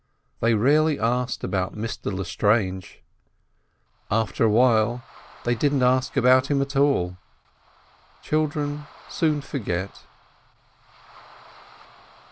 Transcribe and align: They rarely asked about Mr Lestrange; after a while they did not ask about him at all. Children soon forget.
They 0.39 0.55
rarely 0.55 0.99
asked 0.99 1.43
about 1.43 1.75
Mr 1.75 2.11
Lestrange; 2.11 3.03
after 4.09 4.43
a 4.45 4.49
while 4.49 5.03
they 5.43 5.53
did 5.53 5.73
not 5.73 5.95
ask 5.95 6.17
about 6.17 6.49
him 6.49 6.59
at 6.59 6.75
all. 6.75 7.17
Children 8.23 8.87
soon 9.11 9.41
forget. 9.41 10.01